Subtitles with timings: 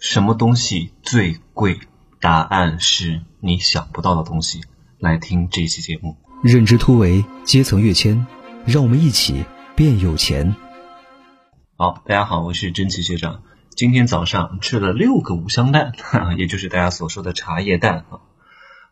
[0.00, 1.78] 什么东西最贵？
[2.22, 4.62] 答案是你想不到的东西。
[4.98, 6.16] 来听这期节目。
[6.42, 8.26] 认知突围，阶层跃迁，
[8.64, 9.44] 让我们一起
[9.76, 10.56] 变有钱。
[11.76, 13.42] 好，大家好，我是真奇学长。
[13.76, 15.92] 今天早上吃了六个五香蛋，
[16.38, 18.24] 也就是大家所说的茶叶蛋啊。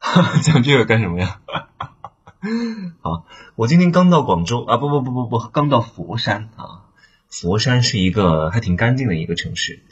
[0.45, 1.41] 讲这个干什么呀？
[3.01, 3.25] 好，
[3.57, 6.85] 我今天刚到广州啊，不不不不不，刚到佛山啊。
[7.31, 9.83] 佛山是一个还挺干净的一个城市，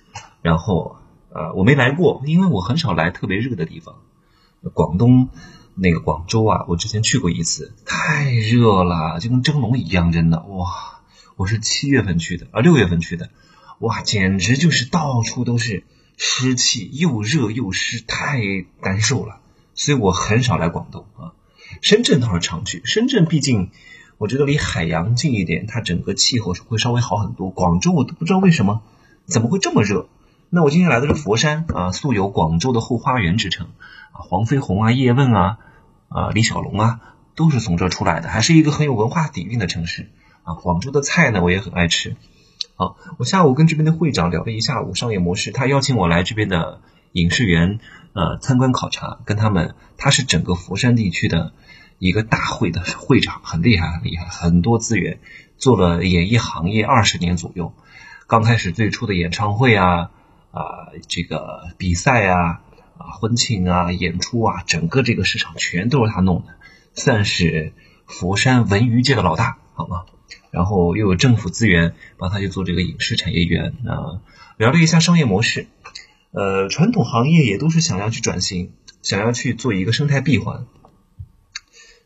[0.42, 0.96] 然后
[1.36, 3.96] 呃，我没来过，因为我很少来特别热的地方。
[4.72, 5.28] 广东
[5.74, 11.02] 那个广州啊，我之前去过一次，太热了，就跟蒸笼一样，真的哇！
[11.36, 13.28] 我是七月份去的啊，六月份去的，
[13.80, 15.84] 哇，简直就是到处都是
[16.16, 18.40] 湿气，又热又湿，太
[18.80, 19.40] 难受了。
[19.74, 21.34] 所以我很少来广东啊。
[21.82, 23.70] 深圳倒是常去，深圳毕竟。
[24.18, 27.50] 我觉得离海洋近一点，它整个气候会稍微好很多。
[27.50, 28.80] 广州我都不知道为什么，
[29.26, 30.08] 怎么会这么热？
[30.50, 33.68] 那我今天来的是佛山啊，素有广州的后花园之称
[34.12, 35.58] 啊，黄飞鸿啊、叶问啊、
[36.08, 37.00] 啊李小龙啊，
[37.34, 40.10] 都是从这出来的，还是一个很有文化底蕴的城市
[40.44, 40.54] 啊。
[40.54, 42.16] 广州的菜呢，我也很爱吃。
[42.76, 46.80] 好，我下午跟这边的会长聊了一下午商业模式，他邀请我来这边的
[47.12, 47.80] 影视园
[48.12, 51.52] 呃参观考察，跟他们，他是整个佛山地区的。
[51.98, 55.18] 一个大会的会长很厉害，很厉害，很多资源，
[55.56, 57.72] 做了演艺行业二十年左右。
[58.26, 60.10] 刚开始最初的演唱会啊，
[60.56, 62.62] 啊，这个比赛啊，
[62.96, 66.54] 啊，婚庆啊，演出啊，整个这个市场全都是他弄的，
[66.94, 67.74] 算是
[68.06, 70.06] 佛山文娱界的老大，好吗？
[70.50, 74.22] 然后又有政府资源帮他去做这个影视产业园啊，
[74.56, 75.66] 聊了一下商业模式，
[76.30, 80.64] 呃，传统行业也都是想要去转型，想要去做一个生态闭环。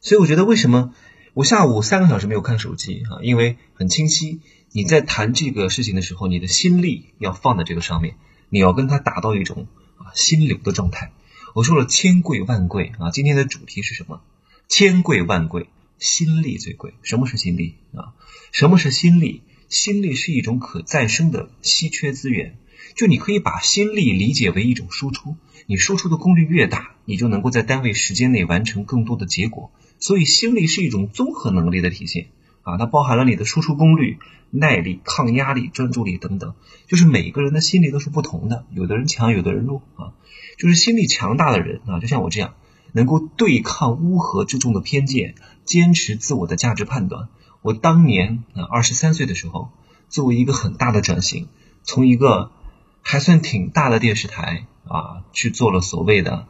[0.01, 0.93] 所以我觉得，为什么
[1.35, 3.23] 我下午三个小时没有看手机啊？
[3.23, 4.41] 因为很清晰，
[4.73, 8.17] 你在谈这个事情的时候，你的心力要放在这个上面，
[8.51, 11.13] 你要跟他达到一种啊心流的状态。
[11.55, 14.21] 我说了，千贵万贵啊，今天的主题是什么？
[14.69, 16.95] 千贵万贵，心力最贵。
[17.03, 18.13] 什么是心力啊？
[18.53, 19.43] 什么是心力？
[19.69, 22.57] 心力是一种可再生的稀缺资源。
[22.97, 25.37] 就你可以把心力理解为一种输出，
[25.67, 29.71] 你输出的功率越大，你就能够在单位时间内完成更多的结果。
[29.99, 32.29] 所以心力是一种综合能力的体现
[32.63, 34.19] 啊，它包含了你的输出功率、
[34.51, 36.55] 耐力、抗压力、专注力等等。
[36.87, 40.13] 就是每个人的心力都是不同的，有的人强，有的人弱啊。
[40.59, 42.55] 就是心力强大的人啊，就像我这样，
[42.93, 45.35] 能够对抗乌合之众的偏见，
[45.65, 47.29] 坚持自我的价值判断。
[47.63, 49.71] 我当年啊，二十三岁的时候，
[50.09, 51.49] 作为一个很大的转型，
[51.83, 52.51] 从一个
[53.03, 56.47] 还算挺大的电视台啊，去做了所谓的。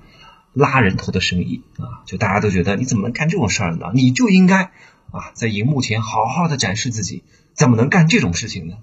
[0.53, 3.93] 拉人头的生意啊，就大家都觉得你怎么能干这种事儿呢？
[3.95, 4.73] 你就应该
[5.13, 7.23] 啊，在荧幕前好好的展示自己，
[7.61, 8.79] 怎么能干这种事情呢？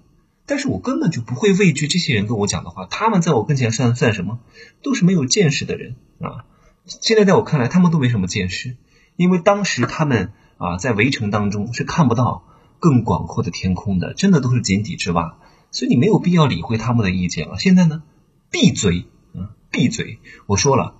[0.45, 4.37] 但是我根本就不会畏惧这些人跟我讲的话，他们在我跟前算算什么？
[4.83, 6.45] 都是没有见识的人啊！
[6.85, 8.77] 现在在我看来，他们都没什么见识，
[9.15, 12.43] 因为当时他们啊，在围城当中是看不到
[12.77, 15.39] 更广阔的天空的，真的都是井底之蛙，
[15.71, 17.57] 所以你没有必要理会他们的意见了。
[17.57, 18.03] 现在呢，
[18.51, 20.19] 闭嘴啊，闭嘴！
[20.45, 20.93] 我说了。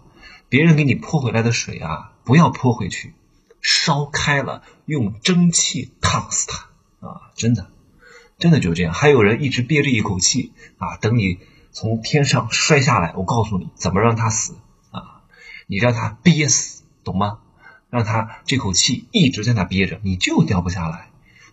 [0.50, 3.14] 别人给你泼回来的水啊，不要泼回去，
[3.62, 7.32] 烧开了，用蒸汽烫死它啊！
[7.36, 7.68] 真的，
[8.38, 8.94] 真的就是这样。
[8.94, 11.40] 还有人一直憋着一口气啊，等你
[11.72, 14.56] 从天上摔下来，我告诉你怎么让他死
[14.92, 15.24] 啊！
[15.68, 17.40] 你让他憋死，懂吗？
[17.90, 21.10] 让他这口气一直在那憋着，你就掉不下来。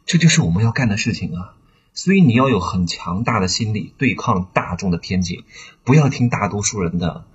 [0.07, 1.55] 这就是我们要干的事情啊！
[1.93, 5.45] 所以你要有很强大的心理对抗大众的偏见，
[5.85, 7.27] 不要听大多数人的。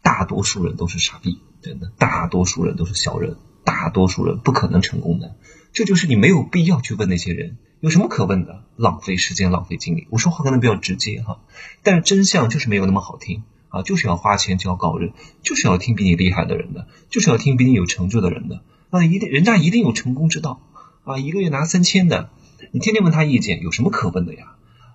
[0.00, 5.34] 大多数人都是傻逼，真的，大多数人都是小人，大多数人不可能成功的。
[5.72, 8.64] 这就是你没有必要去问那些人，有什么可问的？
[8.76, 10.06] 浪费时间，浪费精力。
[10.10, 11.40] 我说话可能比较直接哈，
[11.82, 15.12] 但是真相就是没有那么好听啊，就是要花钱交高人，
[15.42, 18.62] 就是要听比你厉害的人的，就是要听比你有成就的人的。
[18.90, 20.60] 那一定，人家一定有成功之道
[21.04, 21.18] 啊！
[21.18, 22.30] 一个月拿三千的，
[22.72, 24.54] 你天天问他意见，有什么可问的呀？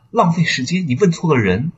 [0.10, 1.72] 浪费时间，你问错了人，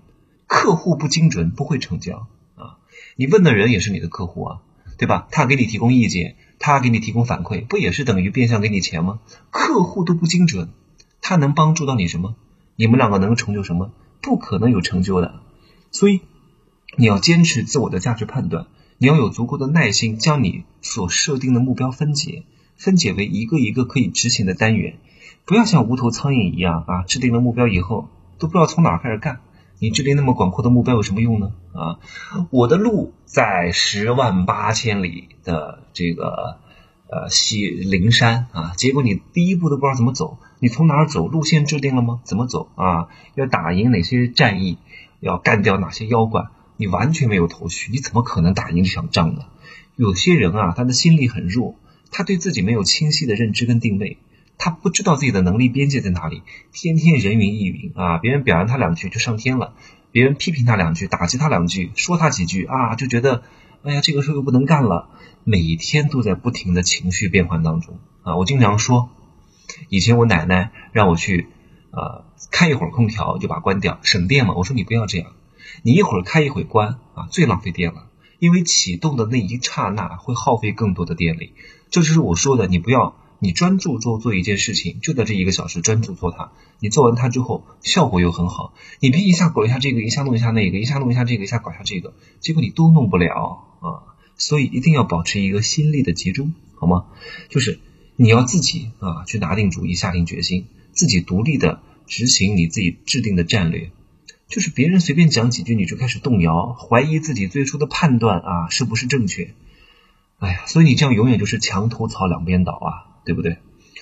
[0.48, 2.78] 客户不精准，不会成交啊。
[3.18, 4.62] 你问的人也是你的客户啊，
[4.98, 5.28] 对吧？
[5.32, 9.20] 他给你提供意见，他给你提供反馈，不也是等于变相给你钱吗？
[9.52, 10.70] 客户都不精准，
[11.22, 12.34] 他能帮助到你什么？
[12.76, 13.92] 你们两个能成就什么？
[14.20, 15.42] 不可能有成就的。
[15.92, 16.22] 所以
[16.98, 18.66] 你要坚持自我的价值判断，
[18.98, 22.46] 你要有足够的耐心，将你所设定的目标分解，
[22.76, 24.98] 分解为一个一个可以执行的单元，
[25.46, 27.04] 不要像无头苍蝇一样啊！
[27.04, 28.10] 制定了目标以后，
[28.40, 29.42] 都不知道从哪儿开始干。
[29.80, 31.52] 你制定那么广阔的目标有什么用呢？
[31.74, 32.00] 啊，
[32.50, 36.60] 我的路在十万八千里的这个
[37.10, 41.28] 呃西灵山啊，结果你第一步都不知道怎么走，你从哪儿走？
[41.28, 42.22] 路线制定了吗？
[42.24, 43.08] 怎么走啊？
[43.36, 44.78] 要打赢哪些战役？
[45.20, 46.46] 要干掉哪些妖怪，
[46.78, 49.42] 你完全没有头绪，你怎么可能打赢这场仗呢？
[49.96, 51.76] 有些人啊，他的心力很弱，
[52.12, 54.20] 他对自己没有清晰的认知跟定位，
[54.58, 59.74] 他不知道自己的能力边界在哪里，天天人云亦云啊，别人表扬他两句就上天了，
[60.12, 63.44] 别人批评他两句，打击他两句，说他几句啊，就觉得
[63.84, 65.10] 哎呀，这个事又不能干了，
[65.44, 68.36] 每天都在不停的情绪变换当中啊。
[68.38, 69.10] 我经常说，
[69.90, 71.48] 以前我奶奶让我去。
[71.98, 74.54] 呃，开一会儿空调就把关掉，省电嘛。
[74.54, 75.32] 我说你不要这样，
[75.82, 78.10] 你一会儿开一会儿关啊，最浪费电了。
[78.38, 81.54] 因为启动的那一刹那会耗费更多的电力。
[81.90, 83.16] 这就是我说的，你不要，
[83.46, 86.52] 你专注做做一件事情，就在这一个小时专注做它。
[86.80, 88.74] 你做完它之后，效果又很好。
[89.00, 94.18] 你别一下搞一下这个，一下弄一下那个，一下弄一下这个，一下搞一下这个，结果你都弄不了啊。
[94.36, 97.06] 所以一定要保持一个心力的集中，好吗？
[97.50, 97.80] 就是
[98.16, 100.66] 你要自己啊去拿定主意，下定决心。
[100.92, 103.92] 自己独立的执行你自己制定的战略，
[104.50, 109.54] 就是别人随便讲几句你就开始动摇，怀疑自己最初的判断啊是不是正确？
[110.40, 113.58] 哎呀，所以你这样永远就是墙头草两边倒啊，对不对？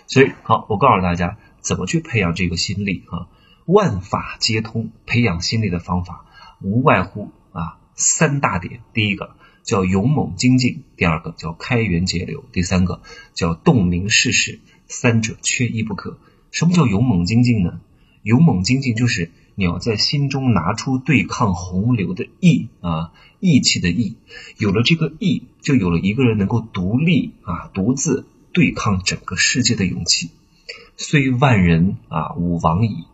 [0.05, 3.27] 所以好，我告诉大家怎么去培养这个心力啊，
[3.65, 6.25] 万法皆通，培养心力的方法
[6.61, 13.01] 无外乎啊三大点，第一个叫勇猛精进，第二个叫开源节流，第三个
[13.33, 16.19] 叫洞明世事，三者缺一不可。
[16.51, 17.79] 什么叫勇猛精进呢？
[18.23, 24.17] 勇猛精进就是你要在心中拿出对抗洪流的义啊，义气的义。
[24.57, 30.29] 有了这个义，就有了一个人能够独立啊，独自对抗整个世界的勇气。
[30.95, 33.05] 虽万人啊，吾往矣。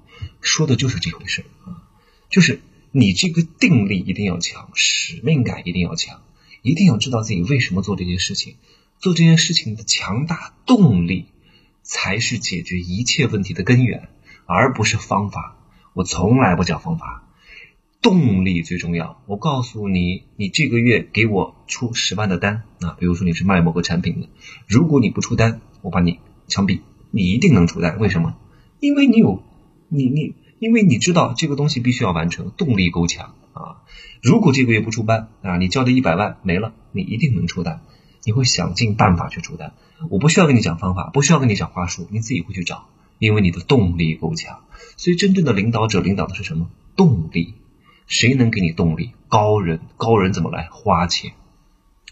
[0.41, 1.81] 说的就是这回事啊，
[2.29, 6.21] 就是你这个定力一定要强，使命感一定要强，
[6.61, 8.57] 一定要知道自己为什么做这件事情，
[8.99, 11.27] 做这件事情的强大动力。
[11.81, 14.09] 才是解决一切问题的根源，
[14.45, 15.57] 而不是方法。
[15.93, 17.27] 我从来不讲方法，
[18.01, 19.21] 动力最重要。
[19.25, 24.29] 我告诉你，你这个月给我出十万的单啊，比如说你是卖某个产品的，
[24.67, 26.79] 如果你不出单，我把你枪毙。
[27.11, 28.37] 你一定能出单，为什么？
[28.79, 29.43] 因为你有
[29.89, 33.83] 你你，因为你知道这个东西必须要完成，动力够强啊。
[34.21, 37.81] 如果这个月不出单啊，你交的一百万没了，你一定能出单。
[38.25, 39.73] 你会想尽办法去出单，
[40.09, 44.59] 我不需要跟你讲方法，不需要跟你讲话术，你自己会去找，因为你的动力够强。
[44.97, 46.69] 所以真正的领导者领导的是什么？
[46.95, 47.55] 动力。
[48.09, 49.11] 谁能给你动力？
[49.29, 49.79] 高人。
[49.95, 50.67] 高人怎么来？
[50.71, 51.33] 花钱，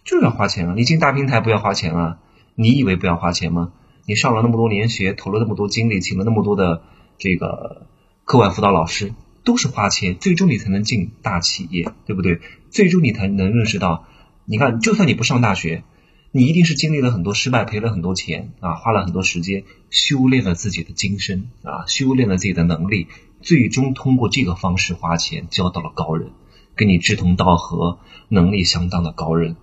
[0.06, 0.74] 就是要花钱啊！
[0.78, 2.20] 你进大平台不要花钱啊？
[2.54, 3.74] 你以为不要花钱吗？
[4.06, 6.84] 你上了那么多年学，投了那么多精力，请了那么多的
[7.18, 7.88] 这个
[8.26, 9.14] 课外辅导老师，
[9.44, 12.42] 都是花钱，最终你才能进大企业，对不对？
[12.70, 14.06] 最终你才能认识到，
[14.46, 15.84] 你看，就算你不上大学。
[16.32, 23.08] 你一定是经历了很多失败，赔了很多钱啊，花了很多时间修炼了自己的精神啊，修炼了自己的能力，
[23.48, 26.32] 最终通过这个方式花钱交到了高人，
[26.76, 27.98] 跟你志同道合、
[28.28, 29.56] 能力相当的高人，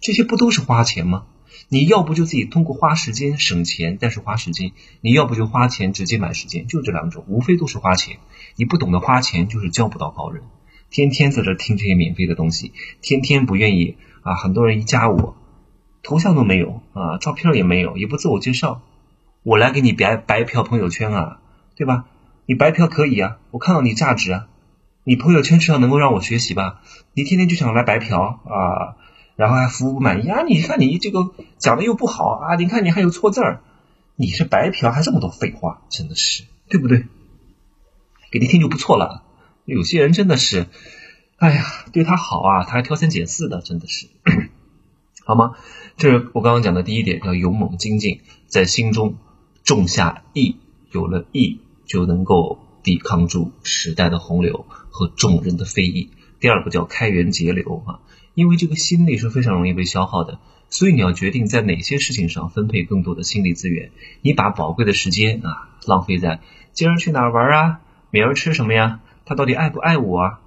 [0.00, 1.26] 这些不都是花钱吗？
[1.68, 4.70] 你要不就自己通过花时间省钱，但是花时间；
[5.02, 8.16] 你要不就花钱直接买时间，就这两种，无非都是花钱。
[8.56, 10.42] 你不懂得花钱，就是交不到高人。
[10.88, 12.72] 天天在这听这些免费的东西，
[13.02, 15.36] 天天不愿意啊，很多人一加我。
[16.02, 18.80] 头像都没有啊，照片也没有，也不自我介绍，
[19.42, 21.40] 我来给你白白嫖朋友圈啊，
[21.74, 22.06] 对吧？
[22.46, 24.46] 你白嫖可以啊，我看到你价值啊，
[25.04, 26.80] 你朋友圈至少能够让我学习吧？
[27.12, 28.96] 你天天就想来白嫖啊，
[29.36, 30.42] 然后还服务不满意啊？
[30.42, 33.60] 你看你这个讲的又不好啊，你看你还有错字儿，
[34.14, 37.06] 你是白嫖还这么多废话，真的是对不对？
[38.30, 39.22] 给你听就不错了，
[39.64, 40.66] 有些人真的是，
[41.36, 44.08] 哎呀，对他好啊，他还挑三拣四的，真的是。
[45.24, 45.54] 好吗？
[45.96, 49.16] 这是我刚刚讲的第一点，叫勇猛精进，在心中
[49.64, 50.56] 种下意，
[50.92, 56.10] 有了意就能够抵抗住时代的洪流和众人的非议。
[56.38, 58.00] 第二个叫开源节流啊，
[58.34, 60.38] 因为这个心力是非常容易被消耗的，
[60.68, 63.90] 所以你要决定在哪些事情上分配更多的心理资源。
[64.20, 66.40] 你把宝贵的时间啊浪费在
[66.74, 69.00] 今儿去哪儿玩啊，明儿吃什么呀？
[69.24, 70.40] 他到底爱不爱我啊？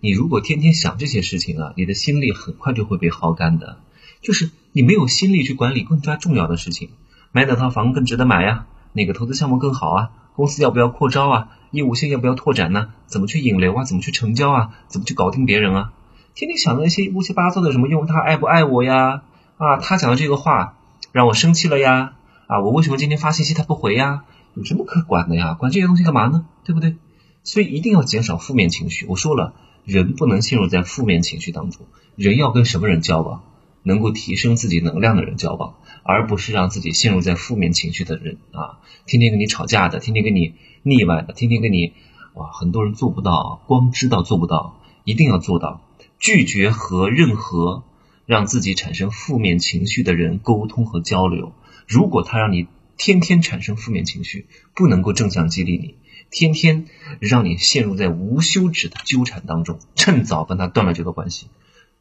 [0.00, 3.78] 你如果天天想这些事情啊，你的心力很快就会被耗干的。
[4.20, 6.90] 就是你没有心力去管理更加重要的事情，
[7.30, 8.66] 买哪套房更值得买呀？
[8.92, 10.10] 哪个投资项目更好啊？
[10.36, 11.48] 公司要不要扩招啊？
[11.72, 12.90] 业务线要不要拓展呢？
[13.06, 13.84] 怎么去引流啊？
[13.84, 14.70] 怎么去成交啊？
[14.86, 15.92] 怎么去搞定别人啊？
[16.34, 18.06] 天天想那些乌七八糟的什么用？
[18.06, 19.22] 他爱不爱我呀？
[19.56, 20.76] 啊，他讲的这个话
[21.12, 22.12] 让我生气了呀？
[22.46, 24.24] 啊，我为什么今天发信息他不回呀？
[24.54, 25.54] 有什么可管的呀？
[25.54, 26.44] 管这些东西干嘛呢？
[26.64, 26.96] 对不对？
[27.42, 29.06] 所以一定要减少负面情绪。
[29.06, 31.86] 我说了，人不能陷入在负面情绪当中。
[32.14, 33.42] 人要跟什么人交往？
[33.82, 35.74] 能够提升自己能量的人交往，
[36.06, 38.78] 而不是让自己陷入在负面情绪的人啊！
[39.06, 41.92] 天天跟你吵架的，天天跟你腻歪的，天天跟你
[42.34, 45.82] 哇，很多人做不到，光知道做不到，一定要做到
[46.18, 47.82] 拒绝和任何
[48.24, 51.52] 让自己产生负面情绪的人沟通和交流。
[51.86, 55.96] 如果他让你天天产生负面情绪，不能够正向激励你，
[56.30, 56.86] 天天
[57.20, 61.48] 让你陷入在无休止的纠缠当中，趁早跟他断了这个关系。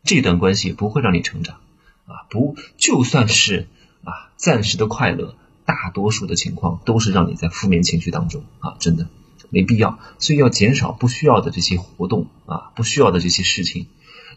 [0.03, 1.55] 这段关系不会让你成长
[2.05, 2.29] 啊！
[2.29, 3.67] 不，就算是
[4.05, 5.35] 啊暂时的快乐，
[5.65, 9.09] 大多数的情况都是让你在负面情绪当中啊，真的
[9.50, 10.00] 没必要。
[10.19, 13.88] 所以要减少不需要的这些活动啊，不需要的这些事情，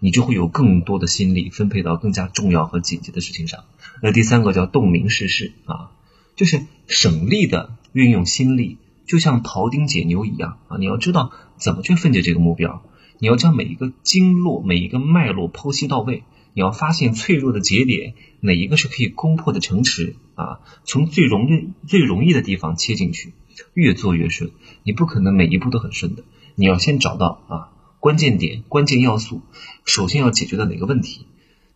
[0.00, 3.64] 你就会有更多的心力分配到更加重要和紧急的事情上。
[4.02, 5.90] 那第三个叫洞明世事啊，
[6.34, 12.82] 就是省力的运用心力，就像庖丁解牛一样啊，你要知道怎么去分解这个目标。
[13.20, 16.22] 你要将每一个经络、每一个脉络剖析到位，
[16.58, 20.58] 你要发现脆弱的节点，哪一个是可以攻破的城池啊？
[20.82, 23.32] 从最容易、最容易的地方切进去，
[23.74, 24.50] 越做越顺。
[24.82, 26.24] 你不可能每一步都很顺的，
[26.56, 27.54] 你要先找到啊
[28.00, 29.40] 关键点、关键要素，
[29.84, 31.26] 首先要解决的哪个问题？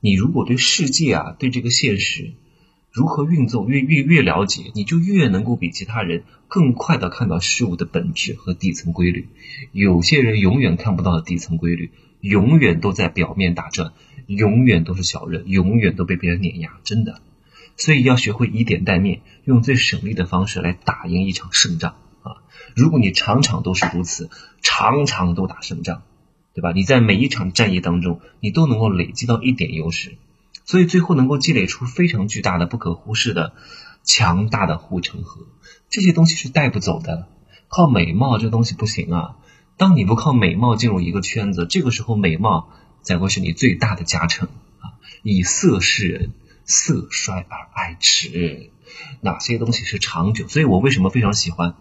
[0.01, 2.33] 你如果对世界啊、对这个现实。
[2.91, 9.29] 如何运作越越越了解，你就越能够比其他人更快的看到事物的本质和底层规律。
[9.71, 13.93] 有些人永远看不到的底层规律，永远都在表面打转，
[14.37, 17.21] 永远都是小人，永远都被别人碾压，真的。
[17.77, 22.43] 所以要学会以点带面，用最省力的方式来打赢一场胜仗啊！
[22.77, 24.29] 如果你场场都是如此，
[24.61, 26.03] 场场都打胜仗，
[26.55, 26.73] 对吧？
[26.73, 30.17] 你在每一场战役当中，你都能够累积到一点优势。
[30.65, 33.53] 所以最后能够积累出非常巨大的、不可忽视的、
[34.05, 35.47] 强大的护城河，
[35.91, 37.27] 这些东西是带不走的。
[37.69, 39.37] 靠美貌这东西不行啊！
[39.79, 42.69] 当你不靠美貌进入一个圈子，这个时候美貌
[43.03, 44.49] 才会是你最大的加成
[44.81, 44.99] 啊！
[45.23, 46.33] 以色示人，
[46.65, 48.71] 色衰而爱弛，
[49.21, 50.49] 哪些东西是长久？
[50.49, 51.75] 所以我为什么非常喜欢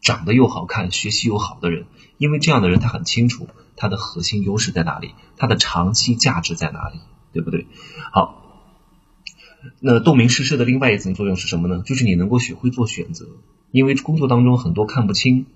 [0.00, 1.86] 长得又好看、学习又好的人？
[2.18, 7.00] 因为这样的人他很清楚他的核心优势在哪里，他的长期价值在哪里。
[7.34, 7.66] 对不对？
[8.12, 8.70] 好，
[9.80, 11.82] 那洞明世事的另外一层作用是什么呢？
[11.84, 13.26] 就是你能够学会做选择，
[13.72, 15.46] 因为工作当中很多看不清，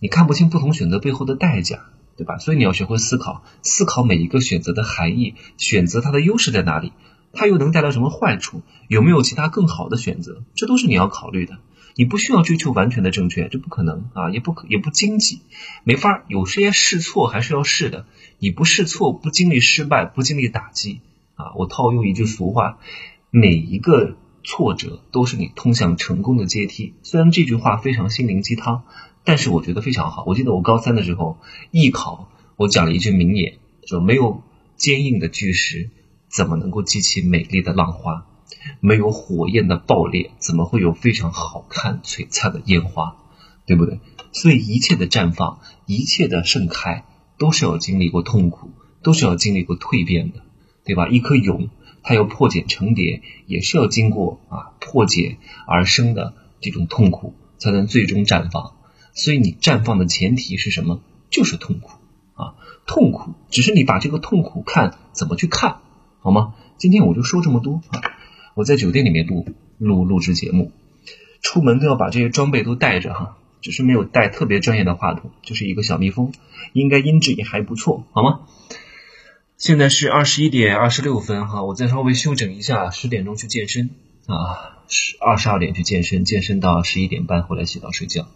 [0.00, 1.86] 你看不清不同选择背后的代价，
[2.18, 2.36] 对吧？
[2.36, 6.92] 所以你要学会思考，思考每一个选择的含义，选择它的优势在哪里，
[7.32, 11.58] 它又能带来什么坏处，有没有其他更好的选择，这都是你要考虑的。
[11.94, 15.42] 你不需要追求完全的正确，这不可能啊，也不可也不经济，
[15.84, 18.06] 没法有些试错还是要试的。
[18.38, 21.00] 你不试错，不经历失败，不经历打击
[21.34, 21.54] 啊！
[21.56, 22.78] 我套用一句俗话，
[23.30, 26.94] 每一个挫折都是你通向成功的阶梯。
[27.02, 28.84] 虽然这句话非常心灵鸡汤，
[29.28, 30.24] 但是我觉得非常好。
[30.26, 31.36] 我记得我高三的时候
[31.70, 34.42] 艺考，我讲了一句名言，说没有
[34.78, 35.90] 坚硬的巨石，
[36.30, 38.24] 怎么能够激起美丽的浪花？
[38.80, 43.18] 没有火焰的爆裂，怎么会有非常好看璀璨的烟花？
[43.66, 44.00] 对不对？
[44.32, 47.04] 所以一切的绽放，一切的盛开，
[47.36, 48.70] 都是要经历过痛苦，
[49.02, 50.40] 都是要经历过蜕变的，
[50.86, 51.06] 对吧？
[51.06, 51.68] 一颗蛹，
[52.02, 56.32] 它要破茧成蝶，也是要经过啊破解而生的
[56.62, 58.77] 这种痛苦，才能最终绽放。
[59.18, 61.02] 所以你绽放的前提是什么？
[61.28, 61.90] 就是痛苦
[62.34, 62.54] 啊，
[62.86, 65.80] 痛苦，只是你把这个痛苦看怎么去看
[66.20, 66.54] 好吗？
[66.78, 68.00] 今天我就说这么多啊。
[68.54, 69.44] 我在酒店里面录
[69.76, 70.72] 录录制节目，
[71.42, 76.32] 出门都要把这些装备都带着哈，只是没有带特别专业的话筒，就是一个小蜜蜂，
[76.72, 78.40] 应该音质也还不错，好吗？
[79.56, 83.90] 现在是二十一点二十六分哈，我再稍微休整一下，十点钟去健身
[84.28, 88.28] 啊，十二十二点去健身，健身到十一点半回来洗澡睡觉。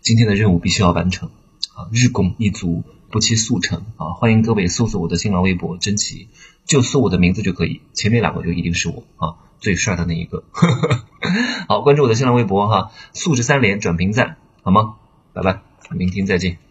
[0.00, 1.28] 今天的任务必须要完成
[1.74, 4.12] 啊，日拱一卒，不期速成啊！
[4.12, 6.28] 欢迎各位搜索我的新浪微博真奇，
[6.66, 9.34] 就搜我的名字就可以，前面两个就一定是我啊。
[9.58, 10.44] 最帅的那一个，
[11.66, 14.94] 好，关注我的新浪微博哈，素质三连转评赞，好吗？
[15.32, 16.69] 拜拜，明天再见。